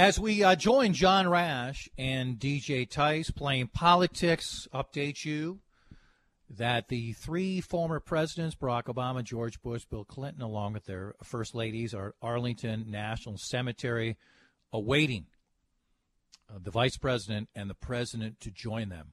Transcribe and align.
As 0.00 0.18
we 0.18 0.42
uh, 0.42 0.56
join 0.56 0.94
John 0.94 1.28
Rash 1.28 1.86
and 1.98 2.38
DJ 2.38 2.88
Tice 2.88 3.30
playing 3.30 3.66
politics, 3.66 4.66
update 4.72 5.26
you 5.26 5.60
that 6.48 6.88
the 6.88 7.12
three 7.12 7.60
former 7.60 8.00
presidents, 8.00 8.56
Barack 8.56 8.84
Obama, 8.84 9.22
George 9.22 9.60
Bush, 9.60 9.84
Bill 9.84 10.06
Clinton, 10.06 10.40
along 10.40 10.72
with 10.72 10.86
their 10.86 11.16
first 11.22 11.54
ladies, 11.54 11.92
are 11.92 12.06
at 12.06 12.14
Arlington 12.22 12.86
National 12.88 13.36
Cemetery 13.36 14.16
awaiting 14.72 15.26
uh, 16.48 16.58
the 16.62 16.70
vice 16.70 16.96
president 16.96 17.50
and 17.54 17.68
the 17.68 17.74
president 17.74 18.40
to 18.40 18.50
join 18.50 18.88
them 18.88 19.12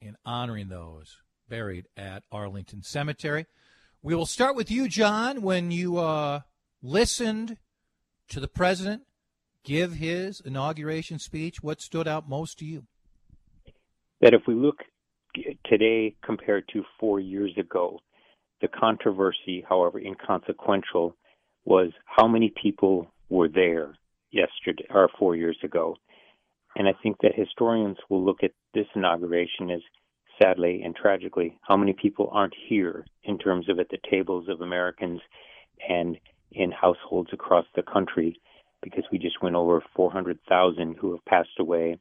in 0.00 0.16
honoring 0.26 0.68
those 0.68 1.18
buried 1.48 1.86
at 1.96 2.24
Arlington 2.32 2.82
Cemetery. 2.82 3.46
We 4.02 4.16
will 4.16 4.26
start 4.26 4.56
with 4.56 4.68
you, 4.68 4.88
John, 4.88 5.42
when 5.42 5.70
you 5.70 5.98
uh, 5.98 6.40
listened 6.82 7.56
to 8.30 8.40
the 8.40 8.48
president 8.48 9.02
give 9.68 9.92
his 9.92 10.40
inauguration 10.40 11.18
speech. 11.18 11.62
What 11.62 11.82
stood 11.82 12.08
out 12.08 12.26
most 12.26 12.58
to 12.60 12.64
you? 12.64 12.84
That 14.22 14.32
if 14.32 14.42
we 14.48 14.54
look 14.54 14.78
today 15.66 16.16
compared 16.24 16.64
to 16.72 16.82
four 16.98 17.20
years 17.20 17.52
ago, 17.58 18.00
the 18.62 18.68
controversy, 18.68 19.64
however 19.68 20.00
inconsequential, 20.00 21.14
was 21.64 21.90
how 22.06 22.26
many 22.26 22.50
people 22.60 23.12
were 23.28 23.48
there 23.48 23.94
yesterday 24.30 24.86
or 24.90 25.10
four 25.18 25.36
years 25.36 25.58
ago. 25.62 25.96
And 26.74 26.88
I 26.88 26.92
think 27.02 27.16
that 27.20 27.32
historians 27.36 27.98
will 28.08 28.24
look 28.24 28.42
at 28.42 28.52
this 28.72 28.86
inauguration 28.96 29.70
as 29.70 29.80
sadly 30.42 30.80
and 30.82 30.96
tragically 30.96 31.58
how 31.60 31.76
many 31.76 31.92
people 31.92 32.30
aren't 32.32 32.54
here 32.68 33.04
in 33.24 33.38
terms 33.38 33.68
of 33.68 33.78
at 33.78 33.90
the 33.90 33.98
tables 34.10 34.48
of 34.48 34.62
Americans 34.62 35.20
and 35.86 36.16
in 36.52 36.70
households 36.70 37.30
across 37.32 37.66
the 37.76 37.82
country 37.82 38.40
because 38.82 39.04
we 39.10 39.18
just 39.18 39.42
went 39.42 39.56
over 39.56 39.82
400,000 39.94 40.96
who 41.00 41.12
have 41.12 41.24
passed 41.24 41.58
away 41.58 41.98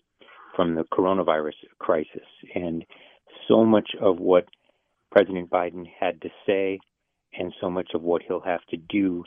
from 0.55 0.75
the 0.75 0.83
coronavirus 0.83 1.53
crisis. 1.79 2.27
And 2.55 2.85
so 3.47 3.63
much 3.63 3.91
of 4.01 4.19
what 4.19 4.45
President 5.11 5.49
Biden 5.49 5.85
had 5.99 6.21
to 6.21 6.29
say 6.45 6.79
and 7.37 7.53
so 7.61 7.69
much 7.69 7.91
of 7.93 8.01
what 8.01 8.21
he'll 8.27 8.41
have 8.41 8.65
to 8.69 8.77
do 8.77 9.23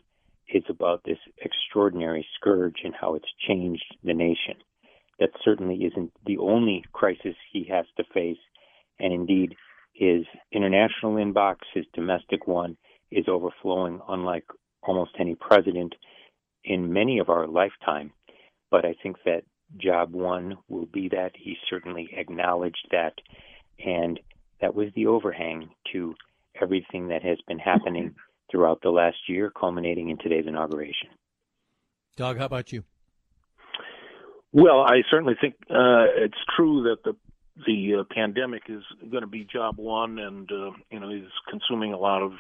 is 0.53 0.65
about 0.69 1.03
this 1.05 1.19
extraordinary 1.39 2.27
scourge 2.35 2.79
and 2.85 2.95
how 2.99 3.15
it's 3.15 3.33
changed 3.47 3.97
the 4.03 4.15
nation. 4.15 4.57
That 5.19 5.31
certainly 5.45 5.85
isn't 5.85 6.13
the 6.27 6.39
only 6.39 6.85
crisis 6.93 7.37
he 7.53 7.65
has 7.71 7.87
to 7.97 8.05
face. 8.13 8.39
And 8.99 9.13
indeed, 9.13 9.55
his 9.93 10.25
international 10.53 11.15
inbox, 11.15 11.57
his 11.73 11.85
domestic 11.95 12.47
one, 12.47 12.77
is 13.11 13.27
overflowing, 13.29 14.01
unlike 14.09 14.45
almost 14.83 15.13
any 15.19 15.35
president 15.35 15.95
in 16.65 16.93
many 16.93 17.19
of 17.19 17.29
our 17.29 17.47
lifetime. 17.47 18.13
But 18.71 18.85
I 18.85 18.95
think 19.03 19.17
that 19.25 19.43
job 19.77 20.13
one 20.13 20.59
will 20.69 20.87
be 20.87 21.09
that. 21.09 21.33
He 21.35 21.57
certainly 21.69 22.11
acknowledged 22.17 22.89
that. 22.91 23.15
And 23.85 24.21
that 24.61 24.75
was 24.75 24.89
the 24.95 25.07
overhang 25.07 25.71
to 25.93 26.15
everything 26.61 27.09
that 27.09 27.23
has 27.23 27.39
been 27.49 27.59
happening 27.59 28.15
throughout 28.51 28.81
the 28.83 28.91
last 28.91 29.17
year, 29.29 29.51
culminating 29.51 30.11
in 30.11 30.19
today's 30.19 30.47
inauguration. 30.47 31.09
Doug, 32.17 32.39
how 32.39 32.47
about 32.47 32.73
you? 32.73 32.85
Well, 34.53 34.81
I 34.81 35.03
certainly 35.11 35.35
think 35.41 35.55
uh, 35.71 36.11
it's 36.17 36.39
true 36.57 36.83
that 36.83 37.05
the 37.05 37.15
the 37.67 38.01
uh, 38.01 38.05
pandemic 38.15 38.63
is 38.69 38.83
going 39.11 39.23
to 39.23 39.29
be 39.29 39.45
job 39.45 39.77
one, 39.79 40.19
and 40.19 40.51
uh, 40.51 40.71
you 40.91 41.01
know 41.01 41.11
is 41.11 41.31
consuming 41.49 41.93
a 41.93 41.99
lot 41.99 42.23
of 42.23 42.33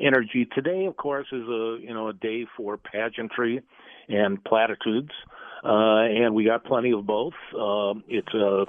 energy. 0.00 0.46
Today, 0.54 0.86
of 0.86 0.96
course, 0.96 1.26
is 1.32 1.42
a 1.48 1.78
you 1.80 1.92
know 1.92 2.08
a 2.08 2.12
day 2.12 2.46
for 2.56 2.76
pageantry 2.76 3.62
and 4.08 4.42
platitudes, 4.44 5.10
uh, 5.64 6.02
and 6.02 6.34
we 6.34 6.44
got 6.44 6.64
plenty 6.64 6.92
of 6.92 7.06
both. 7.06 7.34
Uh, 7.52 7.94
it's 8.08 8.34
a 8.34 8.64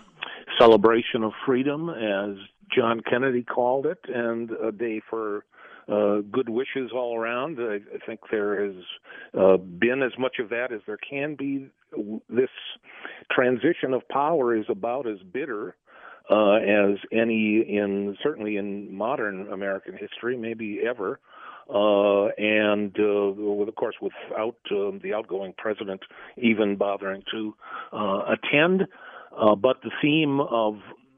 celebration 0.58 1.24
of 1.24 1.32
freedom, 1.46 1.90
as 1.90 2.36
John 2.76 3.02
Kennedy 3.10 3.44
called 3.44 3.86
it, 3.86 4.00
and 4.08 4.52
a 4.52 4.72
day 4.72 5.02
for 5.10 5.46
uh, 5.92 6.22
good 6.32 6.50
wishes 6.50 6.92
all 6.94 7.18
around. 7.18 7.58
I, 7.60 7.76
I 7.76 8.06
think 8.06 8.20
there 8.32 8.66
has 8.66 8.76
uh, 9.38 9.58
been 9.58 10.04
as 10.04 10.12
much 10.20 10.38
of 10.40 10.50
that 10.50 10.72
as 10.72 10.82
there 10.86 10.98
can 10.98 11.36
be. 11.36 11.68
This 12.30 12.50
transition 13.32 13.94
of 13.94 14.08
power 14.10 14.56
is 14.56 14.66
about 14.70 15.08
as 15.08 15.18
bitter 15.34 15.76
uh, 16.30 16.56
as 16.56 16.98
any 17.12 17.62
in 17.62 18.16
certainly 18.22 18.58
in 18.58 18.96
modern 18.96 19.52
American 19.52 19.98
history, 19.98 20.38
maybe 20.38 20.82
ever. 20.88 21.20
Uh, 21.70 22.30
and 22.40 22.96
uh, 23.00 23.32
with, 23.32 23.70
of 23.70 23.76
course, 23.76 23.96
without 24.02 24.58
um, 24.72 25.00
the 25.04 25.14
outgoing 25.14 25.54
president 25.56 26.02
even 26.38 26.76
bothering 26.76 27.22
to 27.32 27.54
uh, 27.94 28.22
attend. 28.34 28.88
Uh, 29.38 29.54
but 29.54 29.78
the 29.84 29.92
theme 30.02 30.40
of 30.40 30.76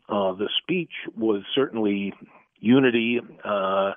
uh, 0.10 0.34
the 0.34 0.50
speech 0.62 0.92
was 1.18 1.42
certainly 1.56 2.14
unity 2.60 3.22
uh, 3.46 3.94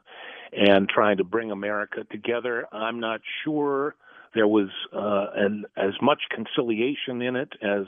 and 0.53 0.89
trying 0.89 1.17
to 1.17 1.25
bring 1.25 1.51
America 1.51 2.05
together. 2.11 2.67
I'm 2.71 3.01
not 3.01 3.21
sure 3.43 3.97
there 4.33 4.47
was 4.47 4.69
an, 4.93 5.65
as 5.77 5.95
much 6.01 6.23
conciliation 6.31 7.21
in 7.21 7.35
it 7.35 7.53
as 7.63 7.87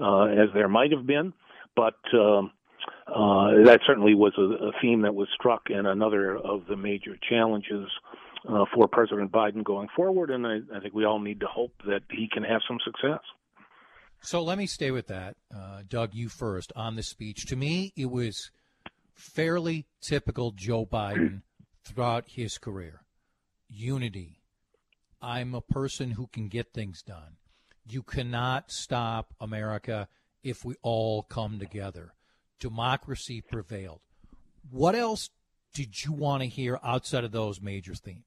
as 0.00 0.48
there 0.54 0.68
might 0.68 0.92
have 0.92 1.06
been, 1.06 1.34
but 1.76 1.96
um, 2.14 2.52
uh, 3.06 3.64
that 3.64 3.80
certainly 3.86 4.14
was 4.14 4.32
a, 4.36 4.66
a, 4.66 4.72
theme 4.82 5.02
that 5.02 5.14
was 5.14 5.28
struck 5.34 5.70
in 5.70 5.86
another 5.86 6.36
of 6.36 6.66
the 6.68 6.76
major 6.76 7.16
challenges 7.28 7.88
uh, 8.48 8.64
for 8.74 8.86
President 8.86 9.32
Biden 9.32 9.64
going 9.64 9.88
forward. 9.96 10.30
And 10.30 10.46
I, 10.46 10.58
I, 10.74 10.80
think 10.80 10.94
we 10.94 11.04
all 11.04 11.18
need 11.18 11.40
to 11.40 11.46
hope 11.46 11.72
that 11.86 12.00
he 12.10 12.28
can 12.30 12.42
have 12.42 12.60
some 12.68 12.78
success. 12.84 13.20
So 14.20 14.42
let 14.42 14.58
me 14.58 14.66
stay 14.66 14.90
with 14.90 15.06
that. 15.06 15.36
Uh, 15.54 15.82
Doug, 15.88 16.14
you 16.14 16.28
first 16.28 16.72
on 16.76 16.96
the 16.96 17.02
speech. 17.02 17.46
To 17.46 17.56
me, 17.56 17.92
it 17.96 18.10
was 18.10 18.50
fairly 19.14 19.86
typical 20.02 20.52
Joe 20.52 20.84
Biden 20.84 21.42
throughout 21.84 22.24
his 22.28 22.58
career. 22.58 23.02
Unity. 23.68 24.40
I'm 25.22 25.54
a 25.54 25.60
person 25.60 26.12
who 26.12 26.26
can 26.28 26.48
get 26.48 26.72
things 26.72 27.02
done. 27.02 27.36
You 27.88 28.02
cannot 28.02 28.70
stop 28.70 29.34
America 29.40 30.08
if 30.42 30.64
we 30.64 30.74
all 30.82 31.22
come 31.22 31.58
together 31.58 32.12
democracy 32.58 33.40
prevailed. 33.40 34.00
What 34.70 34.94
else 34.94 35.30
did 35.72 36.04
you 36.04 36.12
want 36.12 36.42
to 36.42 36.48
hear 36.48 36.78
outside 36.82 37.24
of 37.24 37.32
those 37.32 37.60
major 37.60 37.94
themes? 37.94 38.24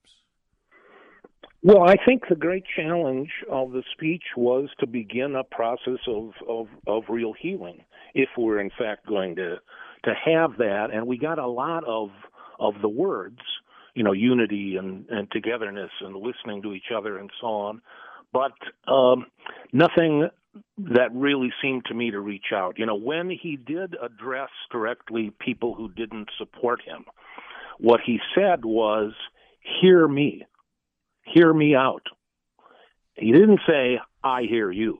Well, 1.64 1.84
I 1.88 1.96
think 2.04 2.24
the 2.28 2.36
great 2.36 2.64
challenge 2.76 3.30
of 3.50 3.72
the 3.72 3.84
speech 3.94 4.24
was 4.36 4.70
to 4.80 4.88
begin 4.88 5.36
a 5.36 5.44
process 5.44 6.00
of, 6.08 6.32
of, 6.48 6.68
of 6.88 7.04
real 7.08 7.34
healing, 7.40 7.84
if 8.16 8.30
we're 8.36 8.60
in 8.60 8.72
fact 8.78 9.06
going 9.08 9.36
to 9.36 9.58
to 10.04 10.14
have 10.26 10.58
that. 10.58 10.88
And 10.92 11.06
we 11.06 11.20
got 11.20 11.38
a 11.38 11.48
lot 11.48 11.84
of 11.84 12.10
of 12.60 12.76
the 12.82 12.90
words, 12.90 13.40
you 13.94 14.04
know, 14.04 14.14
unity 14.14 14.76
and, 14.78 15.06
and 15.10 15.30
togetherness 15.30 15.92
and 16.02 16.16
listening 16.16 16.64
to 16.64 16.74
each 16.74 16.92
other 16.96 17.18
and 17.18 17.30
so 17.40 17.48
on, 17.48 17.82
but 18.34 18.54
um, 18.92 19.26
nothing 19.72 20.30
that 20.94 21.10
really 21.14 21.52
seemed 21.62 21.86
to 21.86 21.94
me 21.94 22.12
to 22.12 22.20
reach 22.20 22.52
out. 22.54 22.78
You 22.78 22.86
know, 22.86 22.96
when 22.96 23.30
he 23.30 23.58
did 23.58 23.96
address 24.02 24.50
directly 24.72 25.32
people 25.40 25.74
who 25.76 25.90
didn't 25.90 26.30
support 26.38 26.82
him, 26.82 27.06
what 27.80 28.00
he 28.06 28.20
said 28.36 28.66
was, 28.66 29.14
Hear 29.82 30.08
me, 30.08 30.46
hear 31.24 31.54
me 31.54 31.76
out. 31.76 32.04
He 33.16 33.32
didn't 33.32 33.60
say, 33.68 34.00
I 34.24 34.44
hear 34.44 34.72
you. 34.72 35.00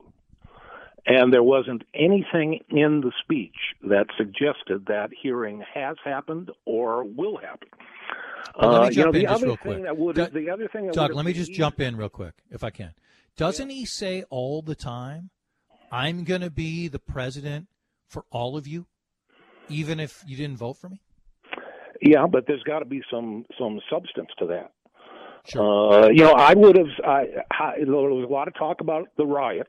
And 1.04 1.32
there 1.32 1.42
wasn't 1.42 1.82
anything 1.94 2.60
in 2.70 3.00
the 3.00 3.10
speech 3.22 3.56
that 3.88 4.06
suggested 4.16 4.86
that 4.86 5.10
hearing 5.20 5.64
has 5.74 5.96
happened 6.04 6.52
or 6.64 7.02
will 7.02 7.38
happen. 7.38 7.68
Well, 8.56 8.70
let 8.70 8.82
me 8.82 8.86
uh, 8.86 8.90
jump 8.90 9.14
you 9.16 9.22
know, 9.22 9.28
in 9.28 9.34
just 9.34 9.42
real 9.42 9.56
quick. 9.56 9.84
Would, 9.88 10.16
Doug, 10.16 10.32
the 10.32 10.50
other 10.50 10.68
thing 10.68 10.90
Doug 10.92 11.14
let 11.14 11.24
me 11.24 11.32
just 11.32 11.52
jump 11.52 11.80
in 11.80 11.96
real 11.96 12.08
quick, 12.08 12.34
if 12.50 12.62
I 12.62 12.70
can. 12.70 12.92
Doesn't 13.36 13.70
yeah. 13.70 13.76
he 13.76 13.84
say 13.84 14.24
all 14.30 14.62
the 14.62 14.74
time 14.76 15.30
I'm 15.92 16.24
going 16.24 16.40
to 16.40 16.50
be 16.50 16.88
the 16.88 16.98
president 16.98 17.68
for 18.08 18.24
all 18.30 18.56
of 18.56 18.66
you, 18.66 18.86
even 19.68 20.00
if 20.00 20.24
you 20.26 20.38
didn't 20.38 20.56
vote 20.56 20.78
for 20.78 20.88
me? 20.88 21.02
Yeah, 22.00 22.26
but 22.26 22.46
there's 22.46 22.62
got 22.62 22.78
to 22.78 22.84
be 22.86 23.02
some 23.10 23.44
some 23.58 23.78
substance 23.90 24.30
to 24.38 24.46
that. 24.46 24.72
Sure. 25.44 26.04
Uh, 26.04 26.08
you 26.08 26.24
know, 26.24 26.32
I 26.32 26.54
would 26.54 26.76
have. 26.76 26.86
I, 27.04 27.24
I, 27.50 27.72
there 27.78 27.92
was 27.92 28.26
a 28.28 28.32
lot 28.32 28.48
of 28.48 28.54
talk 28.54 28.80
about 28.80 29.08
the 29.18 29.26
riot 29.26 29.68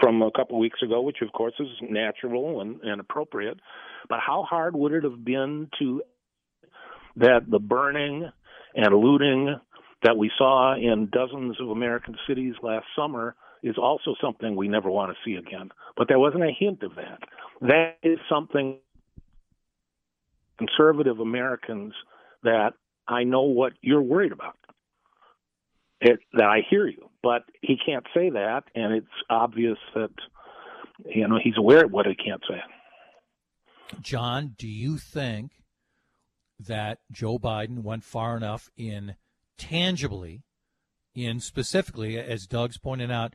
from 0.00 0.20
a 0.20 0.30
couple 0.32 0.56
of 0.56 0.60
weeks 0.60 0.80
ago, 0.82 1.00
which 1.00 1.18
of 1.22 1.32
course 1.32 1.54
is 1.60 1.68
natural 1.82 2.60
and, 2.60 2.80
and 2.82 3.00
appropriate. 3.00 3.58
But 4.08 4.18
how 4.26 4.42
hard 4.42 4.74
would 4.74 4.92
it 4.92 5.04
have 5.04 5.24
been 5.24 5.68
to 5.78 6.02
that 7.16 7.42
the 7.48 7.58
burning 7.58 8.28
and 8.74 8.94
looting 8.94 9.54
that 10.02 10.16
we 10.16 10.30
saw 10.36 10.74
in 10.74 11.08
dozens 11.12 11.60
of 11.60 11.68
American 11.68 12.16
cities 12.26 12.54
last 12.62 12.86
summer 12.96 13.36
is 13.62 13.76
also 13.78 14.14
something 14.20 14.56
we 14.56 14.68
never 14.68 14.90
want 14.90 15.12
to 15.12 15.16
see 15.24 15.36
again. 15.36 15.70
But 15.96 16.08
there 16.08 16.18
wasn't 16.18 16.44
a 16.44 16.52
hint 16.56 16.82
of 16.82 16.94
that. 16.96 17.20
That 17.60 17.96
is 18.02 18.18
something 18.28 18.78
conservative 20.58 21.20
Americans 21.20 21.94
that 22.42 22.74
I 23.08 23.24
know 23.24 23.42
what 23.42 23.72
you're 23.80 24.02
worried 24.02 24.32
about. 24.32 24.56
It, 26.00 26.18
that 26.32 26.44
I 26.44 26.62
hear 26.68 26.86
you. 26.88 27.08
but 27.22 27.44
he 27.60 27.76
can't 27.76 28.04
say 28.12 28.30
that, 28.30 28.64
and 28.74 28.92
it's 28.92 29.06
obvious 29.30 29.78
that 29.94 30.10
you 31.06 31.28
know 31.28 31.38
he's 31.42 31.56
aware 31.56 31.84
of 31.84 31.92
what 31.92 32.06
he 32.06 32.14
can't 32.16 32.42
say. 32.48 32.60
John, 34.00 34.54
do 34.58 34.66
you 34.66 34.98
think 34.98 35.52
that 36.58 36.98
Joe 37.10 37.38
Biden 37.38 37.82
went 37.82 38.02
far 38.04 38.36
enough 38.36 38.68
in 38.76 39.14
tangibly, 39.58 40.42
in 41.14 41.40
specifically, 41.40 42.18
as 42.18 42.46
Doug's 42.46 42.78
pointed 42.78 43.10
out, 43.10 43.34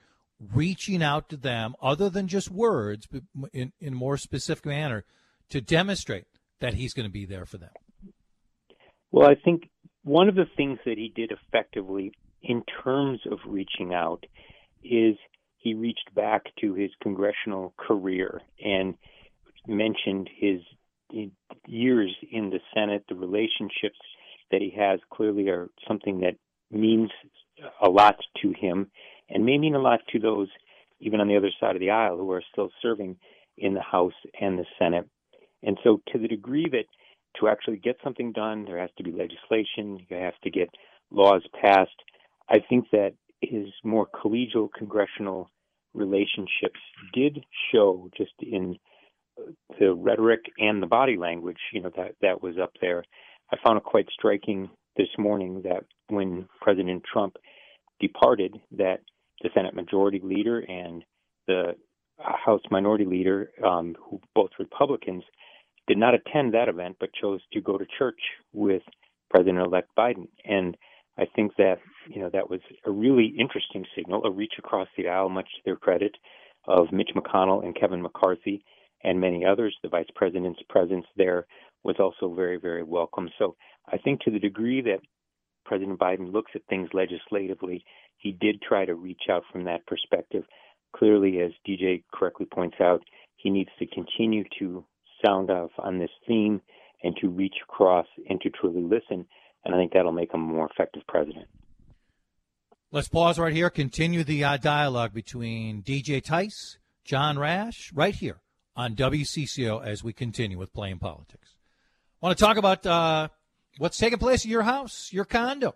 reaching 0.53 1.01
out 1.01 1.29
to 1.29 1.37
them, 1.37 1.75
other 1.81 2.09
than 2.09 2.27
just 2.27 2.51
words, 2.51 3.07
but 3.07 3.23
in 3.53 3.71
in 3.79 3.93
more 3.93 4.17
specific 4.17 4.65
manner, 4.65 5.05
to 5.49 5.61
demonstrate 5.61 6.25
that 6.59 6.75
he's 6.75 6.93
going 6.93 7.07
to 7.07 7.11
be 7.11 7.25
there 7.25 7.45
for 7.45 7.57
them? 7.57 7.71
Well, 9.11 9.29
I 9.29 9.35
think 9.35 9.69
one 10.03 10.29
of 10.29 10.35
the 10.35 10.45
things 10.55 10.79
that 10.85 10.97
he 10.97 11.11
did 11.15 11.31
effectively 11.31 12.11
in 12.41 12.63
terms 12.83 13.19
of 13.29 13.39
reaching 13.47 13.93
out 13.93 14.25
is 14.83 15.15
he 15.57 15.73
reached 15.73 16.13
back 16.15 16.43
to 16.61 16.73
his 16.73 16.91
congressional 17.01 17.73
career 17.77 18.41
and 18.63 18.95
mentioned 19.67 20.29
his 20.35 20.61
years 21.67 22.15
in 22.31 22.49
the 22.49 22.59
Senate, 22.73 23.03
the 23.09 23.15
relationships 23.15 23.99
that 24.51 24.61
he 24.61 24.73
has 24.77 24.99
clearly 25.11 25.49
are 25.49 25.69
something 25.87 26.19
that 26.21 26.35
means 26.71 27.09
a 27.81 27.89
lot 27.89 28.15
to 28.41 28.53
him 28.57 28.89
and 29.29 29.45
may 29.45 29.57
mean 29.57 29.75
a 29.75 29.79
lot 29.79 29.99
to 30.11 30.19
those 30.19 30.49
even 30.99 31.19
on 31.19 31.27
the 31.27 31.37
other 31.37 31.51
side 31.59 31.75
of 31.75 31.79
the 31.79 31.91
aisle 31.91 32.17
who 32.17 32.31
are 32.31 32.43
still 32.51 32.69
serving 32.81 33.15
in 33.57 33.73
the 33.73 33.81
House 33.81 34.13
and 34.39 34.57
the 34.57 34.65
Senate. 34.79 35.07
And 35.63 35.77
so, 35.83 36.01
to 36.11 36.19
the 36.19 36.27
degree 36.27 36.67
that 36.71 36.85
to 37.39 37.47
actually 37.47 37.77
get 37.77 37.97
something 38.03 38.31
done, 38.31 38.65
there 38.65 38.79
has 38.79 38.89
to 38.97 39.03
be 39.03 39.11
legislation, 39.11 39.99
you 40.09 40.17
have 40.17 40.39
to 40.43 40.49
get 40.49 40.69
laws 41.11 41.43
passed. 41.61 41.91
I 42.49 42.59
think 42.67 42.89
that 42.91 43.13
his 43.41 43.67
more 43.83 44.07
collegial 44.07 44.69
congressional 44.75 45.49
relationships 45.93 46.79
did 47.13 47.43
show 47.71 48.09
just 48.17 48.33
in 48.41 48.77
the 49.79 49.93
rhetoric 49.93 50.41
and 50.57 50.81
the 50.81 50.87
body 50.87 51.17
language, 51.17 51.57
you 51.71 51.81
know, 51.81 51.91
that, 51.95 52.15
that 52.21 52.41
was 52.41 52.57
up 52.61 52.71
there. 52.81 53.03
I 53.51 53.57
found 53.63 53.77
it 53.77 53.83
quite 53.83 54.07
striking 54.11 54.69
this 54.95 55.07
morning 55.17 55.61
that 55.63 55.83
when 56.07 56.47
President 56.61 57.03
Trump 57.11 57.37
departed, 57.99 58.59
that 58.77 59.01
the 59.41 59.49
Senate 59.53 59.75
Majority 59.75 60.19
Leader 60.23 60.59
and 60.59 61.03
the 61.47 61.75
House 62.19 62.61
Minority 62.71 63.05
Leader, 63.05 63.51
um, 63.65 63.95
who 64.01 64.19
both 64.33 64.49
Republicans, 64.59 65.23
did 65.87 65.97
not 65.97 66.13
attend 66.13 66.53
that 66.53 66.69
event, 66.69 66.97
but 66.99 67.09
chose 67.13 67.41
to 67.53 67.61
go 67.61 67.77
to 67.77 67.85
church 67.97 68.19
with 68.53 68.81
President-elect 69.29 69.89
Biden. 69.97 70.27
And 70.43 70.75
I 71.17 71.25
think 71.35 71.55
that 71.57 71.79
you 72.07 72.21
know 72.21 72.29
that 72.31 72.49
was 72.49 72.59
a 72.85 72.91
really 72.91 73.33
interesting 73.37 73.85
signal, 73.95 74.23
a 74.25 74.31
reach 74.31 74.53
across 74.57 74.87
the 74.97 75.07
aisle, 75.07 75.29
much 75.29 75.45
to 75.45 75.61
their 75.65 75.75
credit, 75.75 76.15
of 76.67 76.91
Mitch 76.91 77.11
McConnell 77.15 77.63
and 77.63 77.75
Kevin 77.79 78.01
McCarthy 78.01 78.63
and 79.03 79.19
many 79.19 79.45
others. 79.45 79.75
The 79.81 79.89
vice 79.89 80.09
president's 80.15 80.61
presence 80.69 81.05
there 81.15 81.45
was 81.83 81.95
also 81.99 82.33
very, 82.33 82.57
very 82.57 82.83
welcome. 82.83 83.29
So 83.39 83.55
I 83.87 83.97
think 83.97 84.21
to 84.21 84.31
the 84.31 84.39
degree 84.39 84.81
that 84.81 84.99
President 85.65 85.99
Biden 85.99 86.31
looks 86.31 86.51
at 86.55 86.61
things 86.69 86.89
legislatively, 86.93 87.83
he 88.17 88.31
did 88.31 88.61
try 88.61 88.85
to 88.85 88.95
reach 88.95 89.23
out 89.29 89.43
from 89.51 89.63
that 89.65 89.85
perspective. 89.85 90.43
Clearly, 90.95 91.39
as 91.39 91.51
DJ 91.67 92.03
correctly 92.13 92.45
points 92.45 92.77
out, 92.81 93.03
he 93.35 93.49
needs 93.49 93.69
to 93.79 93.85
continue 93.87 94.43
to 94.59 94.83
sound 95.25 95.49
off 95.49 95.71
on 95.77 95.99
this 95.99 96.09
theme 96.27 96.61
and 97.03 97.15
to 97.21 97.29
reach 97.29 97.55
across 97.63 98.07
and 98.29 98.41
to 98.41 98.49
truly 98.49 98.81
listen. 98.81 99.25
And 99.63 99.75
I 99.75 99.77
think 99.77 99.93
that'll 99.93 100.11
make 100.11 100.33
him 100.33 100.41
a 100.41 100.45
more 100.45 100.69
effective 100.71 101.03
president. 101.07 101.47
Let's 102.91 103.09
pause 103.09 103.37
right 103.37 103.53
here. 103.53 103.69
Continue 103.69 104.23
the 104.23 104.43
uh, 104.43 104.57
dialogue 104.57 105.13
between 105.13 105.83
DJ 105.83 106.23
Tice, 106.23 106.77
John 107.03 107.37
Rash, 107.37 107.91
right 107.93 108.15
here 108.15 108.39
on 108.75 108.95
WCCO 108.95 109.85
as 109.85 110.03
we 110.03 110.13
continue 110.13 110.57
with 110.57 110.73
playing 110.73 110.99
politics. 110.99 111.55
I 112.21 112.25
want 112.25 112.37
to 112.37 112.43
talk 112.43 112.57
about 112.57 112.85
uh, 112.85 113.27
what's 113.77 113.97
taking 113.97 114.19
place 114.19 114.45
at 114.45 114.49
your 114.49 114.63
house, 114.63 115.09
your 115.11 115.25
condo. 115.25 115.75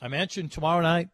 I 0.00 0.08
mentioned 0.08 0.52
tomorrow 0.52 0.80
night, 0.82 1.08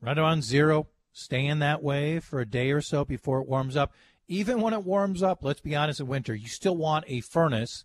right 0.00 0.18
around 0.18 0.44
zero, 0.44 0.88
staying 1.12 1.58
that 1.60 1.82
way 1.82 2.20
for 2.20 2.40
a 2.40 2.46
day 2.46 2.70
or 2.70 2.80
so 2.80 3.04
before 3.04 3.40
it 3.40 3.48
warms 3.48 3.76
up 3.76 3.92
even 4.28 4.60
when 4.60 4.74
it 4.74 4.84
warms 4.84 5.22
up, 5.22 5.44
let's 5.44 5.60
be 5.60 5.76
honest, 5.76 6.00
in 6.00 6.06
winter, 6.06 6.34
you 6.34 6.48
still 6.48 6.76
want 6.76 7.04
a 7.08 7.20
furnace 7.20 7.84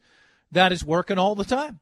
that 0.51 0.71
is 0.71 0.83
working 0.83 1.17
all 1.17 1.35
the 1.35 1.45
time. 1.45 1.79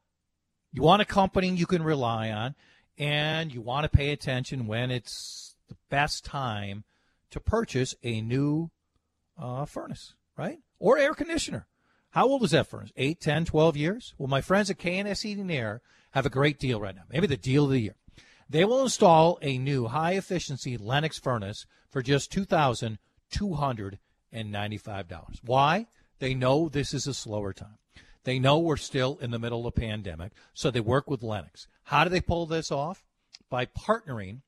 You 0.73 0.81
want 0.81 1.01
a 1.01 1.05
company 1.05 1.49
you 1.49 1.65
can 1.65 1.81
rely 1.81 2.29
on, 2.29 2.55
and 2.97 3.53
you 3.53 3.61
want 3.61 3.83
to 3.83 3.97
pay 3.97 4.11
attention 4.11 4.67
when 4.67 4.91
it's 4.91 5.55
the 5.67 5.75
best 5.89 6.25
time 6.25 6.83
to 7.31 7.39
purchase 7.39 7.95
a 8.03 8.21
new 8.21 8.69
uh, 9.37 9.65
furnace, 9.65 10.15
right? 10.37 10.59
Or 10.77 10.97
air 10.97 11.13
conditioner. 11.13 11.67
How 12.11 12.27
old 12.27 12.43
is 12.43 12.51
that 12.51 12.67
furnace? 12.67 12.91
8, 12.97 13.19
10, 13.19 13.45
12 13.45 13.77
years? 13.77 14.13
Well, 14.17 14.27
my 14.27 14.41
friends 14.41 14.69
at 14.69 14.77
K&S 14.77 15.21
Heating 15.21 15.51
Air 15.51 15.81
have 16.11 16.25
a 16.25 16.29
great 16.29 16.59
deal 16.59 16.81
right 16.81 16.95
now. 16.95 17.03
Maybe 17.09 17.27
the 17.27 17.37
deal 17.37 17.65
of 17.65 17.71
the 17.71 17.79
year. 17.79 17.95
They 18.49 18.65
will 18.65 18.81
install 18.81 19.37
a 19.41 19.59
new 19.59 19.87
high 19.87 20.13
efficiency 20.13 20.75
Lennox 20.75 21.19
furnace 21.19 21.67
for 21.91 22.01
just 22.01 22.31
2200 22.31 23.99
and 24.31 24.53
$95. 24.53 25.39
Why? 25.43 25.87
They 26.17 26.33
know 26.33 26.67
this 26.67 26.93
is 26.93 27.07
a 27.07 27.13
slower 27.13 27.53
time. 27.53 27.77
They 28.23 28.39
know 28.39 28.57
we're 28.57 28.77
still 28.77 29.19
in 29.21 29.29
the 29.31 29.39
middle 29.39 29.61
of 29.61 29.67
a 29.67 29.79
pandemic, 29.79 30.33
so 30.53 30.71
they 30.71 30.81
work 30.81 31.09
with 31.09 31.23
Lennox. 31.23 31.67
How 31.83 32.03
do 32.03 32.09
they 32.09 32.19
pull 32.21 32.45
this 32.45 32.71
off? 32.71 33.05
By 33.49 33.65
partnering 33.65 34.41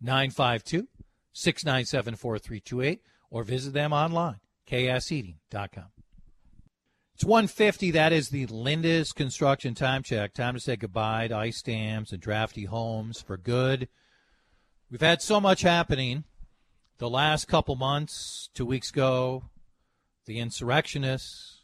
952 0.00 0.88
697 1.32 2.16
4328 2.16 3.00
or 3.30 3.44
visit 3.44 3.72
them 3.72 3.92
online, 3.92 4.40
ksheating.com. 4.68 5.86
It's 7.14 7.24
150. 7.24 7.90
That 7.92 8.12
is 8.12 8.30
the 8.30 8.46
Lindus 8.46 9.14
construction 9.14 9.74
time 9.74 10.02
check. 10.02 10.34
Time 10.34 10.54
to 10.54 10.60
say 10.60 10.76
goodbye 10.76 11.28
to 11.28 11.36
ice 11.36 11.62
dams 11.62 12.12
and 12.12 12.20
drafty 12.20 12.64
homes 12.64 13.20
for 13.20 13.36
good. 13.36 13.88
We've 14.90 15.00
had 15.00 15.22
so 15.22 15.40
much 15.40 15.62
happening 15.62 16.24
the 16.98 17.08
last 17.08 17.48
couple 17.48 17.76
months. 17.76 18.50
Two 18.54 18.66
weeks 18.66 18.90
ago, 18.90 19.44
the 20.26 20.38
insurrectionists 20.38 21.62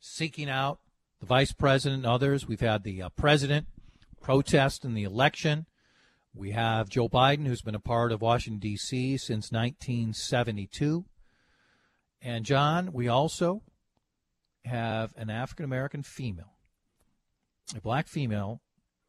seeking 0.00 0.48
out 0.48 0.80
the 1.20 1.26
vice 1.26 1.52
president 1.52 2.04
and 2.04 2.06
others. 2.06 2.46
We've 2.46 2.60
had 2.60 2.82
the 2.82 3.02
uh, 3.02 3.08
president 3.10 3.66
protest 4.20 4.84
in 4.84 4.94
the 4.94 5.04
election. 5.04 5.66
We 6.36 6.50
have 6.50 6.88
Joe 6.88 7.08
Biden, 7.08 7.46
who's 7.46 7.62
been 7.62 7.76
a 7.76 7.80
part 7.80 8.10
of 8.10 8.20
Washington, 8.20 8.58
D.C. 8.58 9.18
since 9.18 9.52
1972. 9.52 11.04
And, 12.20 12.44
John, 12.44 12.92
we 12.92 13.06
also 13.06 13.62
have 14.64 15.12
an 15.16 15.30
African 15.30 15.64
American 15.64 16.02
female, 16.02 16.56
a 17.76 17.80
black 17.80 18.08
female, 18.08 18.62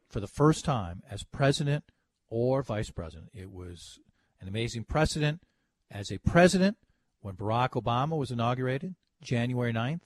for 0.07 0.19
the 0.19 0.27
first 0.27 0.63
time 0.63 1.01
as 1.09 1.23
president 1.23 1.85
or 2.29 2.61
vice 2.61 2.91
president. 2.91 3.31
It 3.33 3.51
was 3.51 3.99
an 4.39 4.47
amazing 4.47 4.83
precedent 4.83 5.41
as 5.89 6.11
a 6.11 6.19
president 6.19 6.77
when 7.21 7.35
Barack 7.35 7.71
Obama 7.71 8.17
was 8.17 8.29
inaugurated 8.29 8.95
January 9.21 9.73
9th. 9.73 10.01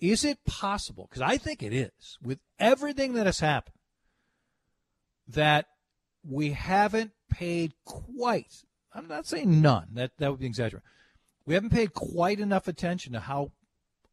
Is 0.00 0.24
it 0.24 0.44
possible? 0.46 1.08
Because 1.10 1.22
I 1.22 1.36
think 1.36 1.62
it 1.62 1.74
is, 1.74 2.18
with 2.22 2.38
everything 2.58 3.14
that 3.14 3.26
has 3.26 3.40
happened, 3.40 3.76
that 5.28 5.66
we 6.28 6.50
haven't 6.52 7.12
paid 7.30 7.74
quite, 7.84 8.64
I'm 8.92 9.08
not 9.08 9.26
saying 9.26 9.60
none, 9.60 9.88
that, 9.94 10.12
that 10.18 10.30
would 10.30 10.40
be 10.40 10.46
exaggerated. 10.46 10.88
We 11.44 11.54
haven't 11.54 11.70
paid 11.70 11.92
quite 11.94 12.40
enough 12.40 12.66
attention 12.66 13.12
to 13.12 13.20
how 13.20 13.52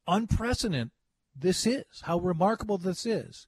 unprecedented 0.08 0.92
this 1.36 1.66
is, 1.66 1.86
how 2.04 2.20
remarkable 2.20 2.78
this 2.78 3.06
is 3.06 3.48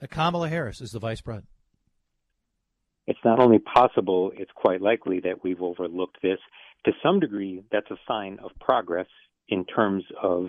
that 0.00 0.10
Kamala 0.10 0.48
Harris 0.48 0.80
is 0.80 0.92
the 0.92 0.98
vice 0.98 1.20
president. 1.20 1.48
It's 3.06 3.18
not 3.24 3.40
only 3.40 3.58
possible, 3.58 4.32
it's 4.36 4.50
quite 4.54 4.80
likely 4.80 5.20
that 5.20 5.42
we've 5.42 5.60
overlooked 5.60 6.18
this. 6.22 6.38
To 6.86 6.92
some 7.02 7.20
degree, 7.20 7.62
that's 7.70 7.90
a 7.90 7.98
sign 8.08 8.38
of 8.42 8.50
progress 8.60 9.08
in 9.48 9.64
terms 9.64 10.04
of 10.22 10.46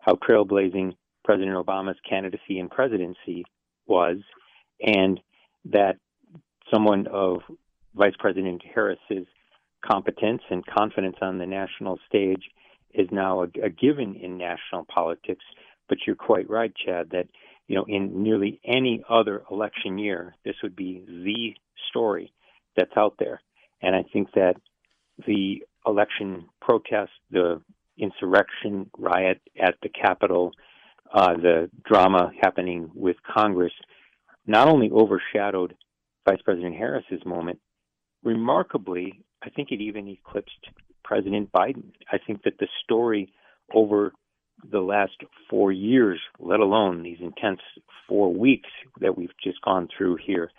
how 0.00 0.14
trailblazing 0.14 0.96
President 1.24 1.54
Obama's 1.54 1.98
candidacy 2.08 2.58
and 2.58 2.70
presidency 2.70 3.44
was, 3.86 4.16
and 4.80 5.20
that 5.66 5.96
someone 6.72 7.06
of 7.08 7.40
Vice 7.94 8.14
President 8.18 8.62
Harris's 8.74 9.26
competence 9.84 10.42
and 10.50 10.64
confidence 10.66 11.16
on 11.22 11.38
the 11.38 11.46
national 11.46 11.98
stage 12.08 12.42
is 12.94 13.08
now 13.12 13.42
a, 13.42 13.46
a 13.64 13.70
given 13.70 14.16
in 14.16 14.38
national 14.38 14.84
politics. 14.92 15.44
But 15.88 15.98
you're 16.06 16.16
quite 16.16 16.48
right, 16.50 16.72
Chad, 16.74 17.10
that 17.10 17.28
you 17.66 17.76
know 17.76 17.84
in 17.88 18.22
nearly 18.22 18.60
any 18.64 19.02
other 19.08 19.42
election 19.50 19.98
year, 19.98 20.34
this 20.44 20.56
would 20.62 20.76
be 20.76 21.04
the 21.06 21.54
story 21.88 22.32
that's 22.76 22.96
out 22.96 23.14
there. 23.18 23.40
And 23.82 23.94
I 23.94 24.04
think 24.12 24.32
that 24.34 24.54
the 25.26 25.62
election 25.86 26.46
protest, 26.60 27.10
the 27.30 27.60
insurrection 27.96 28.90
riot 28.96 29.40
at 29.60 29.74
the 29.82 29.88
Capitol, 29.88 30.52
uh, 31.12 31.34
the 31.34 31.70
drama 31.84 32.30
happening 32.40 32.90
with 32.94 33.16
Congress, 33.22 33.72
not 34.46 34.68
only 34.68 34.90
overshadowed 34.90 35.74
Vice 36.28 36.42
President 36.44 36.74
Harris's 36.76 37.24
moment, 37.24 37.58
remarkably, 38.22 39.24
I 39.42 39.48
think 39.48 39.70
it 39.70 39.80
even 39.80 40.08
eclipsed 40.08 40.68
President 41.02 41.50
Biden. 41.52 41.92
I 42.12 42.18
think 42.18 42.42
that 42.42 42.58
the 42.58 42.68
story 42.84 43.32
over 43.72 44.12
the 44.70 44.80
last 44.80 45.14
four 45.48 45.72
years, 45.72 46.20
let 46.38 46.60
alone 46.60 47.02
these 47.02 47.16
intense 47.20 47.60
four 48.06 48.34
weeks 48.34 48.68
that 49.00 49.16
we've 49.16 49.32
just 49.42 49.62
gone 49.62 49.88
through 49.96 50.18
here, 50.22 50.50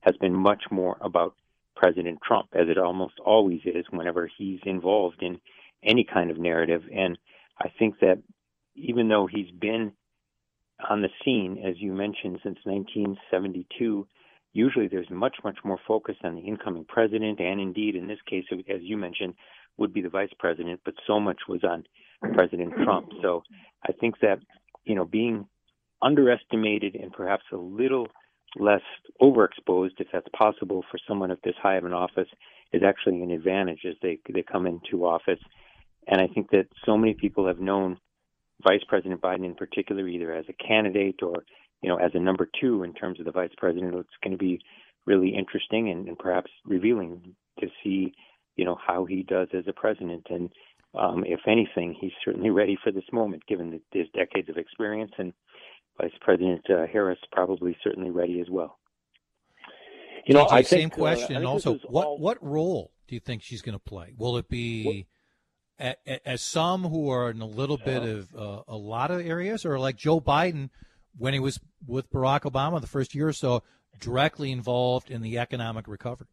has 0.00 0.16
been 0.16 0.32
much 0.32 0.62
more 0.70 0.96
about 1.02 1.34
President 1.76 2.20
Trump, 2.26 2.48
as 2.54 2.68
it 2.70 2.78
almost 2.78 3.14
always 3.22 3.60
is 3.66 3.84
whenever 3.90 4.30
he's 4.38 4.60
involved 4.64 5.22
in 5.22 5.38
any 5.82 6.04
kind 6.04 6.30
of 6.30 6.38
narrative. 6.38 6.84
And 6.94 7.18
I 7.60 7.68
think 7.78 8.00
that 8.00 8.22
even 8.76 9.08
though 9.08 9.26
he's 9.30 9.50
been 9.50 9.92
on 10.88 11.02
the 11.02 11.10
scene, 11.22 11.62
as 11.68 11.74
you 11.78 11.92
mentioned, 11.92 12.40
since 12.42 12.58
1972, 12.64 14.06
usually 14.58 14.88
there's 14.88 15.10
much, 15.10 15.36
much 15.44 15.58
more 15.64 15.78
focus 15.86 16.16
on 16.24 16.34
the 16.34 16.42
incoming 16.42 16.84
president, 16.96 17.40
and 17.40 17.60
indeed, 17.60 17.94
in 17.94 18.08
this 18.08 18.18
case, 18.28 18.44
as 18.52 18.82
you 18.82 18.96
mentioned, 18.96 19.34
would 19.76 19.92
be 19.94 20.02
the 20.02 20.08
vice 20.08 20.34
president, 20.38 20.80
but 20.84 20.94
so 21.06 21.20
much 21.20 21.38
was 21.48 21.62
on 21.62 21.84
President 22.34 22.72
Trump. 22.82 23.10
So 23.22 23.44
I 23.88 23.92
think 23.92 24.16
that, 24.20 24.38
you 24.84 24.96
know, 24.96 25.04
being 25.04 25.46
underestimated 26.02 26.96
and 26.96 27.12
perhaps 27.12 27.44
a 27.52 27.56
little 27.56 28.08
less 28.56 28.82
overexposed, 29.22 30.00
if 30.00 30.08
that's 30.12 30.26
possible 30.36 30.84
for 30.90 30.98
someone 31.06 31.30
at 31.30 31.42
this 31.44 31.54
high 31.62 31.76
of 31.76 31.84
an 31.84 31.92
office, 31.92 32.28
is 32.72 32.82
actually 32.82 33.22
an 33.22 33.30
advantage 33.30 33.82
as 33.88 33.94
they 34.02 34.18
they 34.32 34.42
come 34.42 34.66
into 34.66 35.06
office. 35.06 35.40
And 36.06 36.20
I 36.20 36.26
think 36.26 36.50
that 36.50 36.66
so 36.84 36.96
many 36.96 37.14
people 37.14 37.46
have 37.46 37.60
known 37.60 37.98
Vice 38.62 38.82
President 38.88 39.20
Biden 39.20 39.44
in 39.44 39.54
particular, 39.54 40.08
either 40.08 40.34
as 40.34 40.46
a 40.48 40.64
candidate 40.68 41.22
or 41.22 41.44
you 41.82 41.88
know 41.88 41.96
as 41.96 42.12
a 42.14 42.20
number 42.20 42.48
two 42.60 42.82
in 42.82 42.94
terms 42.94 43.18
of 43.18 43.26
the 43.26 43.32
vice 43.32 43.52
president. 43.56 43.94
It's 43.94 44.08
going 44.22 44.32
to 44.32 44.38
be 44.38 44.60
really 45.06 45.34
interesting 45.34 45.90
and, 45.90 46.08
and 46.08 46.18
perhaps 46.18 46.50
revealing 46.64 47.34
to 47.60 47.66
see 47.82 48.12
you 48.56 48.64
know 48.64 48.76
how 48.84 49.04
he 49.04 49.22
does 49.22 49.48
as 49.54 49.64
a 49.66 49.72
president. 49.72 50.26
And 50.30 50.50
um, 50.98 51.24
if 51.26 51.40
anything, 51.46 51.96
he's 52.00 52.12
certainly 52.24 52.50
ready 52.50 52.76
for 52.82 52.92
this 52.92 53.04
moment, 53.12 53.46
given 53.46 53.80
his 53.92 54.06
decades 54.14 54.48
of 54.48 54.56
experience 54.56 55.12
and 55.18 55.32
Vice 56.00 56.12
President 56.20 56.62
uh, 56.70 56.86
Harris 56.86 57.18
probably 57.32 57.76
certainly 57.82 58.10
ready 58.10 58.40
as 58.40 58.48
well. 58.50 58.78
You 60.26 60.34
know, 60.34 60.46
I 60.46 60.62
same 60.62 60.90
think, 60.90 60.92
uh, 60.94 60.96
question. 60.96 61.44
Uh, 61.44 61.48
also, 61.48 61.78
what 61.88 62.06
all... 62.06 62.18
what 62.18 62.42
role 62.42 62.92
do 63.06 63.14
you 63.14 63.20
think 63.20 63.42
she's 63.42 63.62
going 63.62 63.74
to 63.74 63.78
play? 63.78 64.12
Will 64.16 64.36
it 64.36 64.48
be 64.48 65.06
a, 65.80 65.94
a, 66.06 66.28
as 66.28 66.42
some 66.42 66.84
who 66.84 67.10
are 67.10 67.30
in 67.30 67.40
a 67.40 67.46
little 67.46 67.78
bit 67.78 68.02
of 68.02 68.34
uh, 68.36 68.62
a 68.68 68.76
lot 68.76 69.10
of 69.10 69.20
areas, 69.20 69.64
or 69.64 69.78
like 69.78 69.96
Joe 69.96 70.20
Biden 70.20 70.70
when 71.18 71.34
he 71.34 71.40
was 71.40 71.60
with 71.86 72.10
Barack 72.10 72.42
Obama 72.42 72.80
the 72.80 72.86
first 72.86 73.14
year 73.14 73.28
or 73.28 73.32
so, 73.32 73.62
directly 74.00 74.52
involved 74.52 75.10
in 75.10 75.22
the 75.22 75.38
economic 75.38 75.88
recovery? 75.88 76.28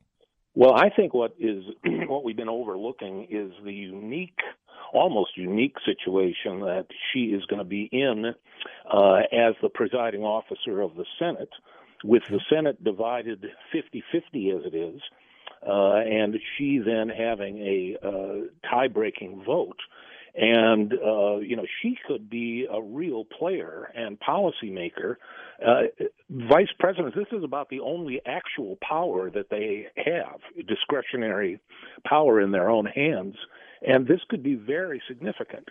Well, 0.53 0.73
I 0.73 0.89
think 0.89 1.13
what 1.13 1.35
is 1.39 1.63
what 2.07 2.23
we've 2.23 2.37
been 2.37 2.49
overlooking 2.49 3.27
is 3.29 3.51
the 3.63 3.73
unique, 3.73 4.39
almost 4.93 5.31
unique 5.35 5.75
situation 5.85 6.61
that 6.61 6.85
she 7.11 7.25
is 7.25 7.45
going 7.45 7.59
to 7.59 7.65
be 7.65 7.89
in 7.91 8.33
uh, 8.91 9.15
as 9.33 9.55
the 9.61 9.69
presiding 9.73 10.21
officer 10.21 10.81
of 10.81 10.95
the 10.95 11.05
Senate, 11.19 11.49
with 12.03 12.23
the 12.29 12.39
Senate 12.49 12.81
divided 12.83 13.45
50-50 13.73 14.57
as 14.57 14.65
it 14.71 14.75
is, 14.75 15.01
uh, 15.67 15.95
and 15.97 16.35
she 16.57 16.79
then 16.79 17.09
having 17.09 17.57
a 17.57 17.97
uh, 18.05 18.69
tie-breaking 18.69 19.43
vote. 19.45 19.77
And 20.37 20.93
uh, 20.93 21.37
you 21.37 21.55
know 21.55 21.65
she 21.81 21.97
could 22.07 22.29
be 22.29 22.67
a 22.71 22.81
real 22.81 23.25
player 23.25 23.91
and 23.95 24.19
policymaker 24.19 25.15
uh, 25.63 25.83
vice 26.29 26.67
presidents, 26.79 27.15
this 27.15 27.37
is 27.37 27.43
about 27.43 27.69
the 27.69 27.79
only 27.79 28.21
actual 28.25 28.77
power 28.81 29.29
that 29.29 29.49
they 29.49 29.87
have, 29.95 30.39
discretionary 30.67 31.59
power 32.05 32.41
in 32.41 32.51
their 32.51 32.69
own 32.69 32.85
hands. 32.85 33.35
And 33.85 34.07
this 34.07 34.19
could 34.29 34.43
be 34.43 34.55
very 34.55 35.01
significant. 35.07 35.69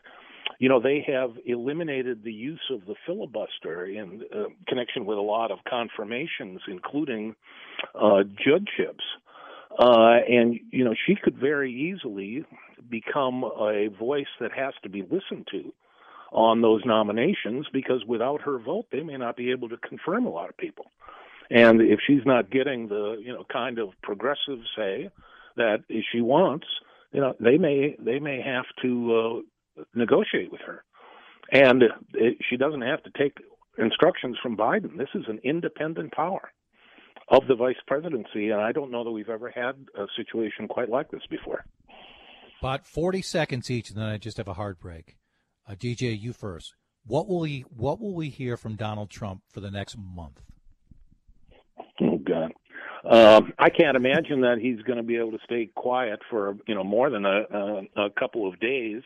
You 0.59 0.68
know, 0.68 0.80
they 0.80 1.04
have 1.06 1.33
eliminated 1.44 2.23
the 2.23 2.33
use 2.33 2.62
of 2.71 2.87
the 2.87 2.94
filibuster 3.06 3.87
in 3.87 4.23
uh, 4.35 4.44
connection 4.68 5.04
with 5.04 5.18
a 5.18 5.23
lot 5.23 5.50
of 5.50 5.59
confirmations, 5.68 6.61
including 6.68 7.35
uh, 7.94 8.23
judgeships. 8.23 9.04
Uh, 9.78 10.18
and, 10.28 10.61
you 10.71 10.85
know, 10.85 10.94
she 11.06 11.16
could 11.16 11.37
very 11.37 11.73
easily 11.73 12.44
become 12.88 13.45
a 13.45 13.88
voice 13.99 14.26
that 14.41 14.53
has 14.53 14.75
to 14.83 14.88
be 14.88 15.03
listened 15.03 15.49
to 15.50 15.73
on 16.33 16.62
those 16.62 16.83
nominations 16.85 17.67
because 17.73 18.05
without 18.07 18.43
her 18.43 18.59
vote, 18.59 18.87
they 18.91 19.03
may 19.03 19.17
not 19.17 19.37
be 19.37 19.53
able 19.53 19.69
to 19.69 19.76
confirm 19.76 20.26
a 20.26 20.31
lot 20.31 20.49
of 20.49 20.57
people. 20.57 20.87
And 21.50 21.81
if 21.81 22.00
she's 22.07 22.25
not 22.25 22.50
getting 22.50 22.88
the 22.88 23.17
you 23.21 23.33
know 23.33 23.45
kind 23.53 23.79
of 23.79 23.91
progressive 24.03 24.59
say 24.76 25.11
that 25.57 25.85
she 26.12 26.21
wants, 26.21 26.67
you 27.12 27.21
know 27.21 27.35
they 27.38 27.59
may 27.59 27.97
they 27.99 28.19
may 28.19 28.41
have 28.41 28.64
to 28.83 29.43
uh, 29.79 29.83
negotiate 29.95 30.50
with 30.50 30.62
her, 30.62 30.83
and 31.53 31.83
it, 32.14 32.38
she 32.49 32.57
doesn't 32.57 32.83
have 32.83 33.03
to 33.05 33.11
take 33.17 33.38
instructions 33.79 34.37
from 34.43 34.57
Biden. 34.57 34.97
This 34.97 35.09
is 35.14 35.25
an 35.29 35.41
independent 35.45 36.12
power 36.12 36.50
of 37.29 37.47
the 37.47 37.55
vice 37.55 37.76
presidency, 37.87 38.50
and 38.50 38.61
I 38.61 38.73
don't 38.73 38.91
know 38.91 39.05
that 39.05 39.11
we've 39.11 39.29
ever 39.29 39.50
had 39.50 39.76
a 39.97 40.07
situation 40.17 40.69
quite 40.69 40.88
like 40.88 41.11
this 41.11 41.23
before. 41.31 41.64
About 42.64 42.87
40 42.87 43.21
seconds 43.21 43.71
each, 43.71 43.90
and 43.90 43.99
then 43.99 44.06
I 44.06 44.16
just 44.16 44.38
have 44.38 44.49
a 44.49 44.54
hard 44.54 44.80
break. 44.80 45.18
Uh, 45.68 45.75
DJ, 45.75 46.18
you 46.18 46.33
first. 46.33 46.73
What 47.04 47.28
will 47.28 47.40
we 47.40 47.66
What 47.68 48.00
will 48.00 48.14
we 48.14 48.30
hear 48.30 48.56
from 48.56 48.75
Donald 48.76 49.11
Trump 49.11 49.42
for 49.50 49.61
the 49.61 49.71
next 49.71 49.99
month? 49.99 50.40
Oh 52.00 52.16
God, 52.16 52.52
um, 53.04 53.52
I 53.59 53.68
can't 53.68 53.99
imagine 53.99 54.40
that 54.40 54.61
he's 54.62 54.80
going 54.80 54.97
to 54.97 55.02
be 55.02 55.16
able 55.16 55.33
to 55.33 55.38
stay 55.44 55.68
quiet 55.76 56.21
for 56.30 56.56
you 56.66 56.75
know 56.75 56.85
more 56.85 57.11
than 57.11 57.26
a, 57.26 57.42
a, 57.52 58.04
a 58.06 58.11
couple 58.18 58.49
of 58.49 58.59
days. 58.61 59.02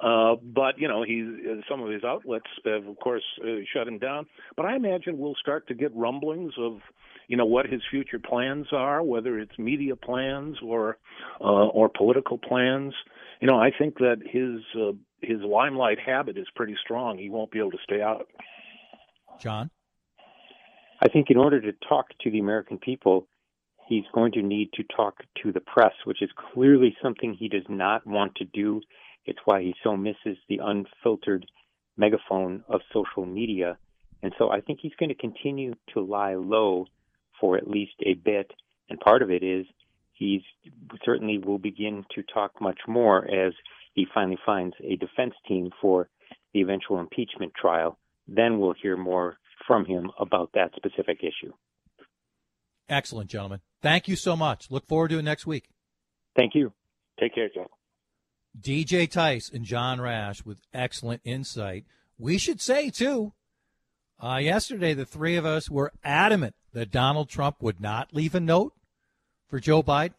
Uh, 0.00 0.34
but 0.42 0.76
you 0.76 0.88
know, 0.88 1.04
he 1.04 1.62
some 1.70 1.80
of 1.80 1.88
his 1.90 2.02
outlets 2.02 2.50
have, 2.64 2.88
of 2.88 2.98
course, 2.98 3.22
uh, 3.40 3.62
shut 3.72 3.86
him 3.86 4.00
down. 4.00 4.26
But 4.56 4.66
I 4.66 4.74
imagine 4.74 5.16
we'll 5.16 5.36
start 5.40 5.68
to 5.68 5.74
get 5.74 5.94
rumblings 5.94 6.54
of 6.58 6.80
you 7.28 7.36
know 7.36 7.46
what 7.46 7.66
his 7.66 7.82
future 7.90 8.18
plans 8.18 8.66
are, 8.72 9.02
whether 9.02 9.38
it's 9.38 9.58
media 9.58 9.96
plans 9.96 10.56
or 10.62 10.98
uh, 11.40 11.44
or 11.44 11.88
political 11.88 12.38
plans. 12.38 12.94
You 13.40 13.48
know, 13.48 13.58
I 13.58 13.70
think 13.76 13.98
that 13.98 14.18
his 14.24 14.60
uh, 14.80 14.92
his 15.22 15.40
limelight 15.42 15.98
habit 15.98 16.36
is 16.38 16.46
pretty 16.54 16.76
strong. 16.82 17.18
He 17.18 17.30
won't 17.30 17.50
be 17.50 17.58
able 17.58 17.72
to 17.72 17.78
stay 17.82 18.00
out. 18.00 18.26
John, 19.40 19.70
I 21.00 21.08
think 21.08 21.30
in 21.30 21.36
order 21.36 21.60
to 21.60 21.72
talk 21.88 22.06
to 22.22 22.30
the 22.30 22.38
American 22.38 22.78
people, 22.78 23.26
he's 23.88 24.04
going 24.14 24.32
to 24.32 24.42
need 24.42 24.72
to 24.74 24.84
talk 24.84 25.16
to 25.42 25.52
the 25.52 25.60
press, 25.60 25.92
which 26.04 26.22
is 26.22 26.30
clearly 26.52 26.96
something 27.02 27.34
he 27.34 27.48
does 27.48 27.66
not 27.68 28.06
want 28.06 28.34
to 28.36 28.44
do. 28.44 28.80
It's 29.24 29.38
why 29.44 29.62
he 29.62 29.74
so 29.82 29.96
misses 29.96 30.38
the 30.48 30.60
unfiltered 30.62 31.46
megaphone 31.96 32.62
of 32.68 32.80
social 32.92 33.26
media. 33.26 33.78
And 34.22 34.32
so 34.38 34.50
I 34.50 34.60
think 34.60 34.78
he's 34.80 34.94
going 34.98 35.08
to 35.08 35.14
continue 35.14 35.74
to 35.94 36.00
lie 36.00 36.34
low 36.34 36.86
for 37.40 37.56
at 37.56 37.68
least 37.68 37.94
a 38.04 38.14
bit. 38.14 38.52
And 38.88 38.98
part 39.00 39.22
of 39.22 39.30
it 39.30 39.42
is 39.42 39.66
he 40.12 40.42
certainly 41.04 41.38
will 41.38 41.58
begin 41.58 42.04
to 42.14 42.22
talk 42.22 42.60
much 42.60 42.78
more 42.88 43.24
as 43.30 43.52
he 43.94 44.06
finally 44.12 44.38
finds 44.44 44.74
a 44.82 44.96
defense 44.96 45.34
team 45.46 45.70
for 45.80 46.08
the 46.52 46.60
eventual 46.60 47.00
impeachment 47.00 47.52
trial. 47.54 47.98
Then 48.28 48.58
we'll 48.58 48.74
hear 48.80 48.96
more 48.96 49.38
from 49.66 49.84
him 49.84 50.10
about 50.18 50.50
that 50.54 50.70
specific 50.76 51.18
issue. 51.22 51.52
Excellent, 52.88 53.30
gentlemen. 53.30 53.60
Thank 53.82 54.08
you 54.08 54.16
so 54.16 54.36
much. 54.36 54.70
Look 54.70 54.86
forward 54.86 55.08
to 55.08 55.18
it 55.18 55.22
next 55.22 55.46
week. 55.46 55.68
Thank 56.36 56.54
you. 56.54 56.72
Take 57.18 57.34
care, 57.34 57.48
John. 57.54 57.66
DJ 58.58 59.10
Tice 59.10 59.50
and 59.52 59.64
John 59.64 60.00
Rash 60.00 60.44
with 60.44 60.60
excellent 60.72 61.20
insight. 61.24 61.84
We 62.18 62.38
should 62.38 62.60
say, 62.60 62.90
too, 62.90 63.32
uh, 64.22 64.38
yesterday 64.40 64.94
the 64.94 65.04
three 65.04 65.36
of 65.36 65.44
us 65.44 65.68
were 65.68 65.92
adamant 66.02 66.54
that 66.76 66.90
Donald 66.90 67.30
Trump 67.30 67.62
would 67.62 67.80
not 67.80 68.14
leave 68.14 68.34
a 68.34 68.40
note 68.40 68.74
for 69.48 69.58
Joe 69.58 69.82
Biden. 69.82 70.12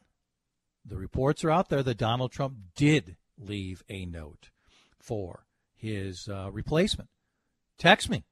The 0.84 0.98
reports 0.98 1.44
are 1.44 1.52
out 1.52 1.70
there 1.70 1.84
that 1.84 2.00
Donald 2.00 2.32
Trump 2.32 2.56
did 2.76 3.16
leave 3.38 3.84
a 3.90 4.08
note 4.08 4.50
for 4.98 5.46
his 5.76 6.28
uh, 6.28 6.50
replacement. 6.52 7.12
Text 7.78 8.10
me. 8.10 8.24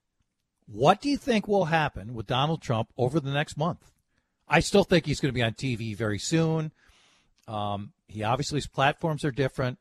What 0.66 1.02
do 1.02 1.10
you 1.10 1.18
think 1.18 1.48
will 1.48 1.66
happen 1.66 2.16
with 2.16 2.26
Donald 2.26 2.64
Trump 2.64 2.90
over 2.98 3.20
the 3.20 3.30
next 3.30 3.58
month? 3.58 3.92
I 4.48 4.60
still 4.60 4.84
think 4.84 5.06
he's 5.06 5.20
going 5.20 5.32
to 5.32 5.38
be 5.38 5.44
on 5.44 5.54
TV 5.54 5.96
very 5.96 6.18
soon. 6.18 6.72
Um, 7.48 7.94
he 8.08 8.24
obviously 8.24 8.58
his 8.58 8.66
platforms 8.66 9.24
are 9.24 9.30
different. 9.30 9.78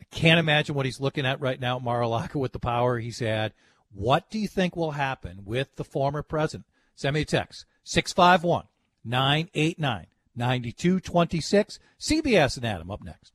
I 0.00 0.04
can't 0.14 0.38
imagine 0.38 0.76
what 0.76 0.86
he's 0.86 1.00
looking 1.00 1.26
at 1.26 1.40
right 1.40 1.58
now 1.58 1.78
at 1.78 1.82
Mar-a-Lago 1.82 2.38
with 2.38 2.52
the 2.52 2.60
power 2.60 3.00
he's 3.00 3.18
had. 3.18 3.52
What 3.92 4.30
do 4.30 4.38
you 4.38 4.46
think 4.46 4.76
will 4.76 4.92
happen 4.92 5.40
with 5.44 5.74
the 5.74 5.84
former 5.84 6.22
president? 6.22 6.66
Send 6.94 7.14
me 7.14 7.22
a 7.22 7.24
text 7.24 7.66
651 7.84 8.66
989 9.04 10.06
9226. 10.34 11.78
CBS 12.00 12.56
and 12.56 12.66
Adam 12.66 12.90
up 12.90 13.02
next. 13.02 13.32